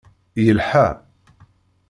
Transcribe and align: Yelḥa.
Yelḥa. 0.43 0.87